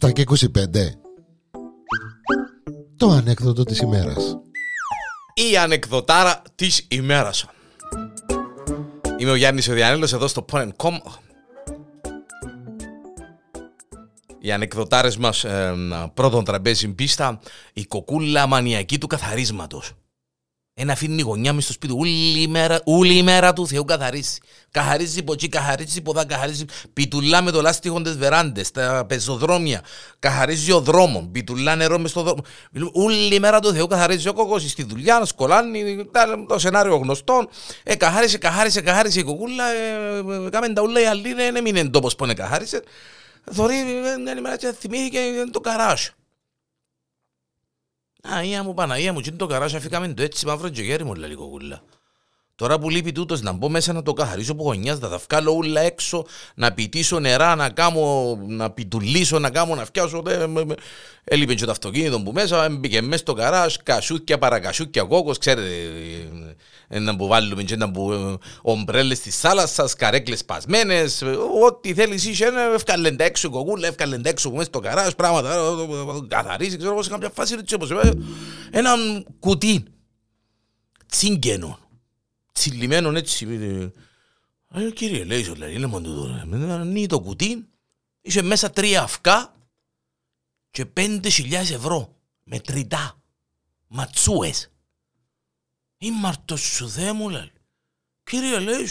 7 0.00 0.12
και 0.12 0.24
25 0.26 0.46
Το 2.96 3.08
ανέκδοτο 3.08 3.64
της 3.64 3.78
ημέρας. 3.78 4.38
Η 5.34 5.56
ανεκδοτάρα 5.56 6.42
της 6.54 6.86
ημέρας. 6.88 7.46
Είμαι 9.18 9.30
ο 9.30 9.34
Γιάννης 9.34 9.68
ο 9.68 9.72
Διανέλος 9.72 10.12
εδώ 10.12 10.28
στο 10.28 10.44
Porn.com 10.52 10.98
Οι 14.40 14.52
ανεκδοτάρες 14.52 15.16
μας 15.16 15.44
ε, 15.44 15.74
πρώτον 16.14 16.44
τραπέζι 16.44 16.88
πίστα 16.88 17.40
Η 17.72 17.84
κοκούλα 17.84 18.46
μανιακή 18.46 18.98
του 18.98 19.06
καθαρίσματος 19.06 19.92
ένα 20.80 20.92
αφήνει 20.92 21.16
η 21.16 21.22
γωνιά 21.22 21.52
μες 21.52 21.64
στο 21.64 21.72
σπίτι 21.72 21.94
όλη 21.98 22.42
η 22.42 22.46
μέρα, 22.46 22.80
όλη 22.84 23.16
η 23.16 23.22
μέρα 23.22 23.52
του 23.52 23.66
Θεού 23.66 23.84
καθαρίζει. 23.84 24.38
Καθαρίζει 24.70 25.18
από 25.18 25.32
εκεί, 25.32 25.48
καθαρίζει 25.48 25.98
από 25.98 26.10
εδώ, 26.10 26.26
καθαρίζει. 26.26 26.64
Πιτουλά 26.92 27.42
με 27.42 27.50
το 27.50 27.60
λάστιχο 27.60 28.02
της 28.02 28.16
βεράντες, 28.16 28.70
τα 28.70 29.04
πεζοδρόμια. 29.08 29.82
Καθαρίζει 30.18 30.72
ο 30.72 30.80
δρόμος, 30.80 31.28
πιτουλά 31.32 31.76
νερό 31.76 31.98
μες 31.98 32.10
στο 32.10 32.22
δρόμο. 32.22 32.42
Όλη 32.92 33.34
η 33.34 33.38
μέρα 33.38 33.60
του 33.60 33.72
Θεού 33.72 33.86
καθαρίζει 33.86 34.28
ο 34.28 34.32
κόκκος 34.32 34.70
στη 34.70 34.82
δουλειά, 34.82 35.24
σκολάνει, 35.24 36.08
το 36.48 36.58
σενάριο 36.58 36.96
γνωστό. 36.96 37.48
Ε, 37.82 37.94
καθάρισε, 37.94 38.38
καθάρισε, 38.38 38.80
καθάρισε 38.80 39.20
η 39.20 39.22
κοκούλα, 39.22 39.64
ε, 39.66 40.50
κάμε 40.50 40.68
τα 40.68 40.82
ούλα 40.82 41.00
η 41.00 41.04
άλλη, 41.04 41.34
δεν 41.34 41.56
έμεινε 41.56 41.88
τόπος 41.88 42.16
που 42.16 42.24
είναι 42.24 42.34
καθάρισε. 42.34 42.82
Θωρεί, 43.52 43.74
μια 44.22 44.36
ημέρα 44.36 44.56
και 44.56 44.74
θυμήθηκε 44.78 45.20
το 45.50 45.60
καράσιο. 45.60 46.12
Αγία 48.22 48.62
μου, 48.62 48.74
Παναγία 48.74 49.12
μου, 49.12 49.20
και 49.20 49.30
το 49.30 49.46
καράσια 49.46 49.80
φύγαμε 49.80 50.08
το 50.08 50.22
έτσι 50.22 50.46
μαύρο 50.46 50.68
και 50.68 50.82
γέρι 50.82 51.04
μου, 51.04 51.14
λέει 51.14 51.34
κοκούλα. 51.34 51.82
Τώρα 52.54 52.78
που 52.78 52.90
λείπει 52.90 53.12
τούτος 53.12 53.40
να 53.40 53.52
μπω 53.52 53.68
μέσα 53.68 53.92
να 53.92 54.02
το 54.02 54.12
καθαρίσω 54.12 54.52
από 54.52 54.62
γωνιάς, 54.62 54.98
να 54.98 55.08
τα 55.08 55.20
βγάλω 55.28 55.56
όλα 55.56 55.80
έξω, 55.80 56.24
να 56.54 56.72
πιτήσω 56.72 57.18
νερά, 57.18 57.54
να 57.54 57.68
κάνω, 57.68 58.38
να 58.46 58.70
πιτουλήσω, 58.70 59.38
να 59.38 59.50
κάνω, 59.50 59.74
να 59.74 59.84
φτιάσω. 59.84 60.22
Έλειπε 61.24 61.54
και 61.54 61.64
το 61.64 61.70
αυτοκίνητο 61.70 62.22
που 62.22 62.32
μέσα, 62.32 62.68
μπήκε 62.70 63.00
μέσα 63.00 63.18
στο 63.18 63.32
καράζ, 63.32 63.76
κασούκια, 63.82 64.38
παρακασούκια, 64.38 65.02
κόκκος, 65.02 65.38
ξέρετε, 65.38 65.68
να 66.98 67.16
που 67.16 67.26
βάλουμε 67.26 67.62
και 67.62 67.76
να 67.76 67.90
που 67.90 68.12
ε, 68.12 68.36
ομπρέλες 68.62 69.20
της 69.20 69.38
θάλασσας, 69.40 69.94
καρέκλες 69.94 70.38
σπασμένες, 70.38 71.22
ό,τι 71.64 71.94
θέλεις 71.94 72.26
είσαι, 72.26 72.50
ευκάλεν 72.74 73.16
τα 73.16 73.24
έξω 73.24 73.50
κοκούλα, 73.50 73.86
ευκάλεν 73.86 74.22
τα 74.22 74.28
έξω 74.28 74.50
μέσα 74.50 74.64
στο 74.64 74.80
καράζ, 74.80 75.12
πράγματα, 75.12 75.76
καθαρίζει, 76.28 76.76
ξέρω 76.76 76.92
εγώ 76.92 77.02
σε 77.02 77.10
κάποια 77.10 77.30
φάση, 77.30 77.54
έτσι 77.58 77.74
όπως 77.74 77.90
ένα 78.70 78.90
κουτί, 79.38 79.84
τσίγκαινο, 81.06 81.78
τσιλιμένο 82.52 83.10
έτσι, 83.10 83.46
ε, 84.74 84.90
κύριε, 84.90 85.24
λέει, 85.24 85.44
σου 85.44 85.54
λέει, 85.54 85.76
λέμε 85.76 86.00
το 86.00 86.72
ανοίγει 86.72 87.06
το 87.06 87.20
κουτί, 87.20 87.68
είσαι 88.20 88.42
μέσα 88.42 88.70
τρία 88.70 89.02
αυκά 89.02 89.54
και 90.70 90.86
πέντε 90.86 91.28
χιλιάδες 91.28 91.70
ευρώ, 91.70 92.16
μετρητά, 92.44 93.20
ματσούες. 93.86 94.70
Ήμαρτος 96.02 96.60
σου 96.60 96.88
Θεέ 96.88 97.12
μου 97.12 97.28
λέει. 97.28 97.52
Κύριε 98.22 98.58
λέει 98.58 98.88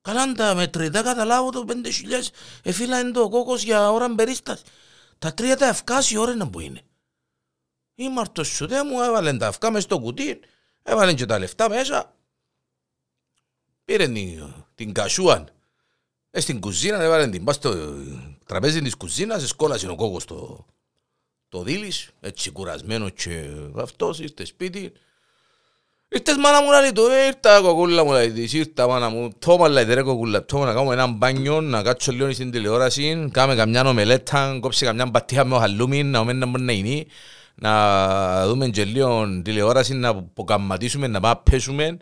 Καλά 0.00 0.32
τα 0.32 0.54
μετρητά 0.54 1.02
καταλάβω 1.02 1.50
το 1.50 1.64
πέντε 1.64 1.90
χιλιάδες 1.90 2.30
εφύλα 2.62 3.00
είναι 3.00 3.10
το 3.10 3.28
κόκκος 3.28 3.62
για 3.62 3.90
ώρα 3.90 4.14
περίσταση. 4.14 4.62
Τα 5.18 5.34
τρία 5.34 5.56
τα 5.56 5.66
ευκάσει 5.66 6.16
ώρα 6.16 6.34
να 6.34 6.50
που 6.50 6.60
είναι. 6.60 6.82
Ήμαρτος 7.94 8.48
σου 8.48 8.68
Θεέ 8.68 8.84
μου 8.84 9.02
έβαλε 9.02 9.36
τα 9.36 9.46
ευκά 9.46 9.70
μες 9.70 9.82
στο 9.82 9.98
κουτί 10.00 10.40
έβαλε 10.82 11.14
και 11.14 11.26
τα 11.26 11.38
λεφτά 11.38 11.68
μέσα 11.68 12.14
πήρε 13.84 14.08
την, 14.08 14.54
την 14.74 14.92
κασούαν 14.92 15.50
ε, 16.30 16.40
στην 16.40 16.60
κουζίνα 16.60 17.02
έβαλε 17.02 17.28
την 17.28 17.44
πας 17.44 17.54
στο 17.54 17.94
τραπέζι 18.44 18.82
της 18.82 18.94
κουζίνας 18.94 19.42
εσκόλασε 19.42 19.88
ο 19.88 19.94
κόκκος 19.94 20.24
το, 20.24 20.66
το 21.48 21.62
δίλης 21.62 22.10
έτσι 22.20 22.50
κουρασμένος 22.50 23.12
και 23.12 23.50
αυτός 23.76 24.18
είστε 24.18 24.44
σπίτι 24.44 24.92
Ήρθες 26.08 26.36
μάνα 26.36 26.62
μου 26.62 26.70
λέει 26.70 26.92
του, 26.92 27.02
ήρθα 27.26 27.60
κοκούλα 27.60 28.04
μου 28.04 28.12
λέει 28.12 28.32
της, 28.32 28.52
ήρθα 28.52 28.88
μάνα 28.88 29.08
μου, 29.08 29.30
τόμα 29.38 29.68
λέει 29.68 29.84
ρε 29.84 30.02
κοκούλα, 30.02 30.44
τόμα 30.44 30.64
να 30.64 30.72
κάνουμε 30.72 30.94
έναν 30.94 31.12
μπάνιο, 31.14 31.60
να 31.60 31.82
κάτσω 31.82 32.12
λίγο 32.12 32.32
στην 32.32 32.50
τηλεόραση, 32.50 33.28
κάμε 33.32 33.54
καμιά 33.54 33.88
ομελέτα, 33.88 34.58
κόψε 34.60 34.84
καμιά 34.84 35.06
μπατία 35.06 35.44
με 35.44 35.58
χαλούμι, 35.58 36.02
να 36.02 36.24
μην 36.24 36.38
να 36.38 36.46
μπορεί 36.46 36.62
να 36.62 36.72
είναι, 36.72 37.06
να 37.54 38.46
δούμε 38.46 38.68
και 38.68 38.84
λίγο 38.84 39.40
τηλεόραση, 39.42 39.94
να 39.94 40.08
αποκαμματίσουμε, 40.08 41.06
να 41.06 41.20
πάμε 41.20 41.40
πέσουμε, 41.50 41.96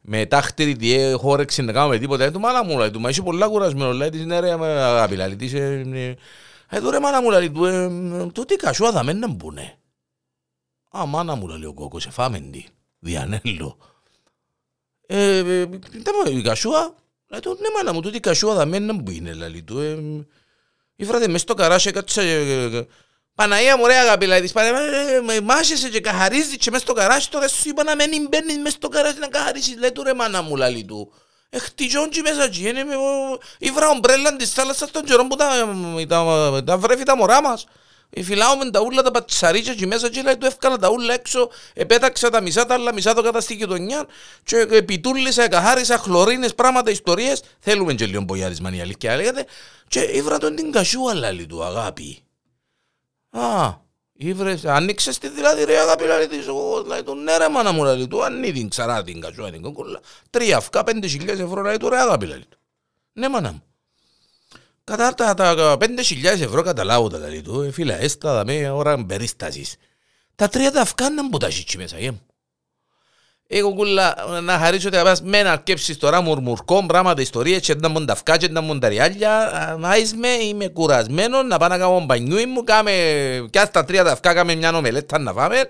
με 0.00 0.26
τάχτερη 0.26 0.76
τι 0.76 0.92
έχω 0.92 1.30
όρεξη 1.30 1.62
να 1.62 1.72
κάνουμε 1.72 1.98
τίποτα, 1.98 2.30
του 2.30 2.40
μάνα 2.40 2.64
μου 2.64 2.78
λέει 2.78 2.90
του, 2.90 3.00
μα 3.00 3.08
είσαι 3.08 3.22
πολλά 3.22 3.48
κουρασμένο, 3.48 3.92
λέει 3.92 4.08
της, 4.08 4.24
ναι 4.24 4.40
ρε 4.40 4.50
αγάπη, 4.52 5.16
λέει 5.16 5.36
της, 5.36 5.52
ε, 5.54 6.16
του 6.80 6.90
ρε 6.90 7.00
μάνα 7.00 7.22
μου 7.22 7.30
λέει 7.30 7.50
του, 7.50 8.30
τούτη 8.34 8.56
κασούα 8.56 8.92
θα 8.92 9.02
μένουν 9.02 9.34
μπουνε. 9.34 9.78
Α, 10.98 11.06
μάνα 11.06 11.34
μου 11.34 11.46
λέει 11.46 11.64
ο 11.64 11.74
κόκκος, 11.74 12.06
εφάμε 12.06 12.38
τι 12.38 12.64
διανέλο. 12.98 13.78
Ε, 15.06 15.38
ε, 15.38 15.68
η 16.30 16.42
κασούα, 16.42 16.94
λέει 17.26 17.40
του, 17.40 17.58
ναι 17.60 17.68
μάνα 17.76 17.92
μου, 17.92 18.00
τούτη 18.00 18.20
κασούα 18.20 18.54
θα 18.54 18.64
μένει 18.64 19.02
που 19.02 19.10
είναι, 19.10 19.32
λέει 19.32 19.62
του. 19.62 19.78
Ε, 19.78 19.98
Ήφρατε 20.96 21.28
μες 21.28 21.40
στο 21.40 21.54
καράσι, 21.54 21.90
κάτσε, 21.90 22.86
Παναγία 23.34 23.76
μου 23.76 23.86
ρε 23.86 23.96
αγάπη, 23.96 24.26
λέει 24.26 24.40
της, 24.40 24.52
μάσεσαι 25.42 25.88
και 25.88 26.00
καθαρίζεις 26.00 26.56
και 26.56 26.70
μες 26.70 26.80
στο 26.80 26.92
καράσι, 26.92 27.30
τώρα 27.30 27.48
σου 27.48 27.68
είπα 27.68 27.82
να 27.84 27.96
μένει 27.96 28.26
μπαίνεις 28.28 28.58
μες 28.58 28.72
στο 28.72 28.88
καράσι 28.88 29.18
να 29.18 29.28
καθαρίσεις, 29.28 29.76
λέει 29.78 29.92
του 29.92 30.02
ρε 30.02 30.14
μάνα 30.14 30.42
μου, 30.42 30.56
λέει 30.56 30.84
του. 30.84 31.12
Εχτυζόν 31.50 32.10
και 32.10 32.20
μέσα 32.20 32.42
εκεί, 32.42 32.68
είναι 32.68 32.84
ήφρα 33.58 33.88
ομπρέλαν 33.88 34.36
της 34.36 34.52
θάλασσας 34.52 34.90
των 34.90 35.04
καιρών 35.04 35.28
που 35.28 35.36
τα 36.64 36.76
βρέφει 36.78 37.02
τα 37.02 37.16
μωρά 37.16 37.42
μας. 37.42 37.66
Φυλάω 38.22 38.70
τα 38.70 38.80
ούλα 38.80 39.02
τα 39.02 39.10
πατσαρίτια 39.10 39.74
και 39.74 39.86
μέσα 39.86 40.08
και 40.08 40.22
λέει 40.22 40.36
του 40.36 40.46
εύκαλα 40.46 40.78
τα 40.78 40.90
ούλα 40.90 41.14
έξω, 41.14 41.50
επέταξα 41.74 42.30
τα 42.30 42.40
μισά, 42.40 42.66
τα 42.66 42.74
άλλα 42.74 42.92
μισά 42.92 43.14
το 43.14 43.22
κατά 43.22 43.40
στη 43.40 43.54
γειτονιά 43.54 44.06
και 44.42 44.56
επιτούλησα, 44.56 45.48
καθάρισα 45.48 45.98
χλωρίνες 45.98 46.54
πράγματα, 46.54 46.90
ιστορίες. 46.90 47.42
Θέλουμε 47.58 47.94
και 47.94 48.06
λίγο 48.06 48.22
μπογιάρισμα 48.22 48.74
η 48.74 48.80
αλήθεια 48.80 49.16
λέγατε. 49.16 49.46
Και 49.88 50.00
ήβρα 50.00 50.38
τον 50.38 50.56
την 50.56 50.72
κασούα 50.72 51.14
λάλη 51.14 51.46
του 51.46 51.64
αγάπη. 51.64 52.22
Α, 53.30 53.74
ήβρες, 54.12 54.64
ανοίξες 54.64 55.18
τη 55.18 55.28
δηλαδή 55.28 55.64
ρε 55.64 55.78
αγάπη 55.78 56.04
λάλη 56.04 56.26
της, 56.26 56.46
εγώ 56.46 56.84
λέει 56.86 57.02
του 57.02 57.14
ναι 57.14 57.36
ρε 57.36 57.48
μάνα 57.48 57.72
μου 57.72 57.84
λάλη 57.84 58.06
του, 58.06 58.24
αν 58.24 58.42
την 58.42 58.68
ξαρά 58.68 59.02
την 59.02 59.20
κασούα 59.20 59.50
την 59.50 59.62
κοκκούλα, 59.62 60.00
τρία 60.30 60.56
αυκά 60.56 60.84
πέντε 60.84 61.06
χιλιάς 61.06 61.38
ευρώ 61.38 61.62
λέει 61.62 61.76
του 61.76 61.88
ρε 61.88 61.98
αγάπη 61.98 62.26
λάλη 62.26 62.44
του. 62.44 62.58
Ναι 63.12 63.28
μάνα 63.28 63.52
μου. 63.52 63.62
Κατά 64.90 65.14
τα, 65.14 65.34
τα 65.34 65.76
5.000 65.80 65.86
ευρώ 66.24 66.62
καταλάβω 66.62 67.08
τα 67.08 67.18
λέει 67.18 67.42
του, 67.42 67.60
ε, 67.60 67.70
φίλε, 67.70 67.96
έστα 68.00 68.42
με 68.46 68.70
ώρα 68.70 69.04
περίστασης. 69.04 69.76
Τα 70.34 70.48
τρία 70.48 70.72
τα 70.72 70.80
αυκάναν 70.80 71.28
που 71.28 71.38
τα 71.38 71.50
σίτσι 71.50 71.76
μέσα, 71.76 71.98
γέμ. 71.98 72.16
Εγώ 73.46 73.74
κούλα 73.74 74.14
να 74.42 74.58
χαρίσω 74.58 74.88
ότι 74.88 74.96
απάς 74.96 75.22
με 75.22 75.42
να 75.42 75.52
αρκέψεις 75.52 75.98
τώρα 75.98 76.20
μουρμουρκό 76.20 76.86
πράγματα, 76.86 77.20
ιστορίες 77.20 77.60
και 77.60 77.74
να 77.74 77.88
μουν 77.88 78.06
τα 78.06 78.12
αυκά 78.12 78.36
και 78.36 78.48
να 78.48 78.60
μουν 78.60 78.80
τα 78.80 78.88
ριάλια. 78.88 79.76
Να 79.78 79.88
με, 80.16 80.28
είμαι 80.28 80.68
κουρασμένος, 80.68 81.44
να 81.44 81.58
πάω 81.58 81.68
να 81.68 81.78
κάνω 81.78 82.00
μπανιούι 82.00 82.46
μου, 82.46 82.64
κάμε, 82.64 82.92
κι 83.50 83.58
ας 83.58 83.70
τα 83.70 83.84
τρία 83.84 84.04
τα 84.04 84.12
αυκά 84.12 84.34
κάμε 84.34 84.54
μια 84.54 84.70
νομελέτα 84.70 85.18
να 85.18 85.32
φάμε. 85.32 85.68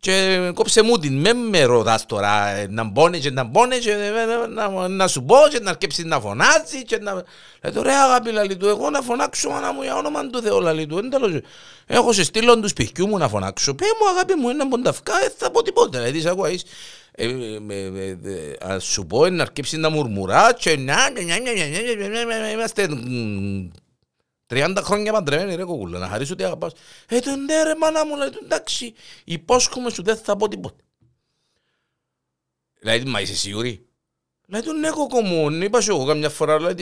Και 0.00 0.50
κόψε 0.54 0.82
μου 0.82 0.98
την, 0.98 1.18
με 1.18 1.32
με 1.32 1.64
ρωτάς 1.64 2.06
τώρα, 2.06 2.48
ε, 2.48 2.66
να 2.70 2.84
μπώνε 2.84 3.18
και 3.18 3.30
να 3.30 3.44
μπώνε 3.44 3.76
και 3.76 3.90
ε, 3.90 4.46
να, 4.48 4.88
να 4.88 5.08
σου 5.08 5.22
πω 5.22 5.36
και 5.50 5.58
να 5.62 5.70
αρκέψεις 5.70 6.04
να 6.04 6.20
φωνάζει 6.20 6.84
και 6.84 6.98
να... 6.98 7.12
Λέει 7.62 7.72
του 7.72 7.82
ρε 7.82 7.92
αγάπη 7.92 8.30
λαλή 8.30 8.56
του, 8.56 8.68
εγώ 8.68 8.90
να 8.90 9.00
φωνάξω 9.00 9.50
μάνα 9.50 9.72
μου 9.72 9.82
για 9.82 9.96
όνομα 9.96 10.26
του 10.26 10.42
Θεού 10.42 10.60
λαλή 10.60 10.86
του, 10.86 11.08
τέλος, 11.08 11.40
έχω 11.86 12.12
σε 12.12 12.24
στείλω 12.24 12.60
του 12.60 12.68
σπιχιού 12.68 13.06
μου 13.06 13.18
να 13.18 13.28
φωνάξω, 13.28 13.74
πέ 13.74 13.84
μου 14.00 14.08
αγάπη 14.08 14.34
μου 14.34 14.48
είναι 14.48 14.64
πονταφκά, 14.68 15.18
δεν 15.20 15.32
θα 15.36 15.50
πω 15.50 15.62
τίποτα, 15.62 15.98
δηλαδή 15.98 16.20
σε 16.20 16.28
ακούεις. 16.28 16.64
Ας 18.60 18.84
σου 18.84 19.06
πω 19.06 19.28
να 19.28 19.42
αρκέψεις 19.42 19.78
να 19.78 19.90
μουρμουρά 19.90 20.52
και 20.58 20.76
να... 20.76 20.94
Είμαστε 22.52 22.88
30 24.50 24.76
χρόνια 24.82 25.12
παντρεμένη 25.12 25.54
ρε 25.54 25.64
κοκούλα, 25.64 25.98
να 25.98 26.08
χαρίσω 26.08 26.32
ότι 26.32 26.44
αγαπάς. 26.44 26.72
Ε, 27.08 27.18
το 27.18 27.36
ναι 27.36 27.62
ρε 27.62 27.74
μάνα 27.80 28.06
μου, 28.06 28.16
λέει, 28.16 28.28
εντάξει, 28.44 28.94
υπόσχομαι 29.24 29.90
σου 29.90 30.02
δεν 30.02 30.16
θα 30.16 30.36
πω 30.36 30.48
τίποτα. 30.48 30.82
Λέει, 32.82 33.04
μα 33.04 33.20
είσαι 33.20 33.36
σίγουρη; 33.36 33.86
Λέει 34.48 34.60
του 34.60 34.72
ναι 34.72 34.90
κοκό 34.90 35.20
μου, 35.20 35.50
είπα 35.50 35.80
σου 35.80 35.90
εγώ 35.90 36.04
καμιά 36.04 36.28
φορά, 36.28 36.60
λέει, 36.60 36.74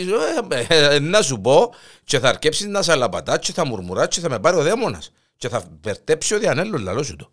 ε, 0.49 0.67
ε, 0.69 0.99
να 0.99 1.23
σου 1.23 1.41
πω 1.41 1.75
και 2.05 2.19
θα 2.19 2.29
αρκέψεις 2.29 2.67
να 2.67 2.83
σε 2.83 2.93
αλαπατάς 2.93 3.39
και 3.39 3.53
θα 3.53 3.65
μουρμουράς 3.65 4.09
και 4.09 4.21
θα 4.21 4.29
με 4.29 4.39
πάρει 4.39 4.57
ο 4.57 4.63
δαίμονας 4.63 5.13
και 5.37 5.49
θα 5.49 5.65
περτέψει 5.81 6.35
ο 6.35 6.39
διανέλος 6.39 6.81
λαλό 6.81 7.03
σου 7.03 7.17
το. 7.17 7.31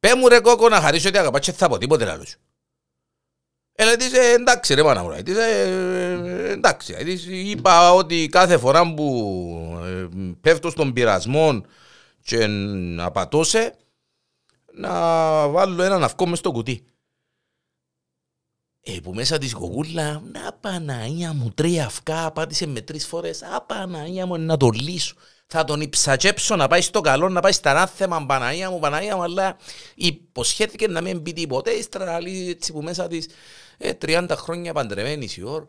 Πέ 0.00 0.14
μου 0.14 0.28
ρε 0.28 0.40
κόκο 0.40 0.68
να 0.68 0.80
χαρίσω 0.80 1.08
ότι 1.08 1.18
αγαπάς 1.18 1.40
και 1.40 1.52
θα 1.52 1.68
πω 1.68 1.78
τίποτε 1.78 2.04
λαλό 2.04 2.24
σου. 2.24 2.38
Έλα 3.82 3.96
της 3.96 4.12
ε, 4.12 4.32
εντάξει 4.32 4.74
ρε 4.74 4.82
μάνα 4.82 5.02
μου, 5.02 5.22
της 5.22 5.36
ε, 5.36 6.50
εντάξει, 6.50 6.94
της 6.94 7.26
είπα 7.26 7.92
ότι 7.92 8.28
κάθε 8.30 8.58
φορά 8.58 8.94
που 8.94 9.78
ε, 9.84 10.08
πέφτω 10.40 10.70
στον 10.70 10.92
πειρασμό 10.92 11.64
και 12.22 12.46
να 12.46 13.10
πατώσε 13.10 13.74
να 14.72 14.92
βάλω 15.48 15.82
έναν 15.82 16.04
αυκό 16.04 16.26
μες 16.26 16.38
στο 16.38 16.50
κουτί. 16.52 16.84
Ε, 18.82 18.96
που 19.02 19.14
μέσα 19.14 19.38
της 19.38 19.54
κοκούλα, 19.54 20.22
να 20.32 20.52
Παναγία 20.60 21.32
μου, 21.32 21.50
τρία 21.54 21.84
αυκά, 21.86 22.30
πάτησε 22.32 22.66
με 22.66 22.80
τρεις 22.80 23.06
φορές, 23.06 23.42
α 23.42 23.62
Παναγία 23.62 24.26
μου, 24.26 24.38
να 24.38 24.56
το 24.56 24.68
λύσω. 24.68 25.14
θα 25.46 25.64
τον 25.64 25.80
υψατσέψω 25.80 26.56
να 26.56 26.68
πάει 26.68 26.80
στο 26.80 27.00
καλό, 27.00 27.28
να 27.28 27.40
πάει 27.40 27.52
στα 27.52 27.70
ανάθεμα, 27.70 28.26
Παναγία 28.26 28.70
μου, 28.70 28.78
Παναγία 28.78 29.16
μου, 29.16 29.22
αλλά 29.22 29.56
υποσχέθηκε 29.94 30.88
να 30.88 31.00
μην 31.00 31.22
πει 31.22 31.32
τίποτε, 31.32 31.70
ύστερα 31.70 32.20
λέει 32.20 32.48
έτσι 32.48 32.72
που 32.72 32.82
μέσα 32.82 33.06
της 33.06 33.28
ε, 33.80 33.92
30 34.06 34.26
χρόνια 34.30 34.72
παντρεμένη 34.72 35.28
η 35.36 35.42
ώρα, 35.42 35.64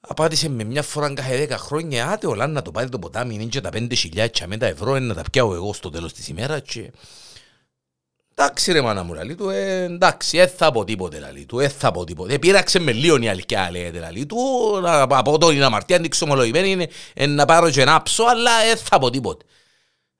απάντησε 0.00 0.48
με 0.48 0.64
μια 0.64 0.82
φορά 0.82 1.14
κάθε 1.14 1.46
10 1.50 1.54
χρόνια, 1.58 2.10
άτε 2.10 2.26
όλα 2.26 2.46
να 2.46 2.62
το 2.62 2.70
πάρει 2.70 2.88
το 2.88 2.98
ποτάμι, 2.98 3.34
είναι 3.34 3.44
και 3.44 3.60
τα 3.60 3.70
5 3.72 3.92
χιλιάτια 3.94 4.46
με 4.46 4.56
τα 4.56 4.66
ευρώ, 4.66 4.98
να 4.98 5.14
τα 5.14 5.22
πιάω 5.32 5.54
εγώ 5.54 5.72
στο 5.72 5.90
τέλος 5.90 6.12
της 6.12 6.28
ημέρας 6.28 6.60
και... 6.62 6.90
Εντάξει 8.36 8.72
ρε 8.72 8.80
μάνα 8.80 9.02
μου 9.02 9.14
λαλή 9.14 9.34
του, 9.34 9.48
ε, 9.48 9.82
εντάξει, 9.82 10.36
δεν 10.36 10.48
θα 10.48 10.72
πω 10.72 10.84
τίποτε 10.84 11.18
λαλή 11.18 11.46
του, 11.46 11.56
δεν 11.56 11.70
θα 11.70 11.90
πω 11.90 12.04
τίποτε. 12.04 12.34
Ε, 12.34 12.38
πήραξε 12.38 12.78
με 12.78 12.92
λίγο 12.92 13.16
η 13.16 13.28
αλκιά 13.28 13.70
λέγεται 13.70 13.98
λαλή 13.98 14.26
του, 14.26 14.36
να, 14.82 15.00
από 15.00 15.38
το 15.38 15.50
είναι 15.50 15.64
αμαρτία, 15.64 15.96
είναι 15.96 16.08
ξομολογημένη, 16.08 16.70
είναι 16.70 16.88
ε, 17.14 17.26
να 17.26 17.44
πάρω 17.44 17.70
και 17.70 17.84
να 17.84 18.02
ψω, 18.02 18.24
αλλά 18.24 18.50
δεν 18.64 18.76
θα 18.76 18.98
πω 18.98 19.10
τίποτε. 19.10 19.44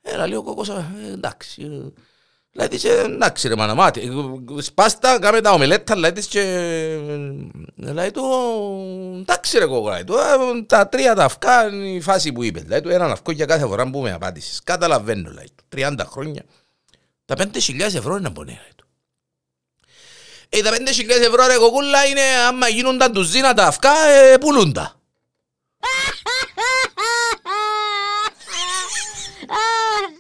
Ε, 0.00 0.16
λαλή 0.16 0.36
ο 0.36 0.42
κόκκος, 0.42 0.68
ε, 0.68 0.84
εντάξει. 1.12 1.92
Ε, 2.56 2.58
λέει 2.58 2.68
της, 2.68 2.84
ε, 2.84 3.00
εντάξει 3.04 3.48
ρε 3.48 3.56
μάνα, 3.56 3.74
μάτι, 3.74 4.00
ε, 4.58 4.62
σπάστα, 4.62 5.18
κάμε 5.18 5.40
τα 5.40 5.50
ομελέτα, 5.50 5.96
λέει 5.96 6.12
της 6.12 6.26
και... 6.26 6.40
ε, 6.40 7.92
Λέει 7.92 8.10
του, 8.10 8.24
εντάξει 9.20 9.58
ρε 9.58 9.66
κόκκο, 9.66 9.90
λέει 9.90 10.04
του, 10.04 10.14
ε, 10.14 10.62
τα 10.66 10.88
τρία 10.88 11.14
τα 11.14 11.24
αυκά 11.24 11.66
είναι 11.68 11.88
η 11.88 12.00
φάση 12.00 12.32
που 12.32 12.42
είπε. 12.42 12.62
Λέει 12.66 12.80
του, 12.80 12.88
έναν 12.88 13.10
αυκό 13.10 13.32
για 13.32 13.46
κάθε 13.46 13.66
φορά 13.66 13.90
που 13.90 14.00
με 14.00 14.12
απάντησες. 14.12 14.60
Καταλαβαίνω, 14.64 15.30
λέει 15.30 15.52
του, 15.54 15.64
30 15.76 15.94
χρόνια. 16.06 16.42
Τα 17.24 17.34
5.000 17.38 17.80
ευρώ 17.80 18.16
είναι 18.16 18.26
από 18.26 18.44
νέα 18.44 18.66
του. 18.76 18.86
Ε, 20.48 20.62
τα 20.62 20.70
5.000 20.70 20.76
ευρώ 21.08 21.46
ρε 21.46 21.56
κοκούλα 21.56 22.04
είναι 22.06 22.22
άμα 22.48 22.68
γίνονταν 22.68 23.12
τους 23.12 23.26
ζήνα 23.26 23.54
τα 23.54 23.66
αυκά, 23.66 24.06
ε, 24.08 24.36
πουλούντα. 24.38 24.94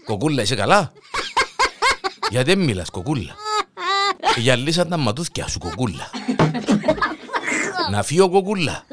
Κοκούλα, 0.04 0.42
είσαι 0.42 0.54
καλά; 0.54 0.92
Γιατί 2.34 2.54
δεν 2.54 2.64
μιλάς 2.64 2.90
κοκούλα; 2.90 3.34
Ε, 4.36 4.40
Γυαλίσαν 4.44 4.88
τα 4.88 4.96
ματούθκια 4.96 5.48
σου 5.48 5.58
κοκούλα. 5.58 6.10
Να 7.90 8.02
φύγω 8.02 8.30
κοκούλα. 8.30 8.84